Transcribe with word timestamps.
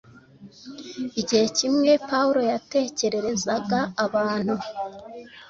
Igihe 1.21 1.45
kimwe 1.57 1.91
Pawulo 2.09 2.41
yatekererezaga 2.51 3.79
abantu 4.05 4.53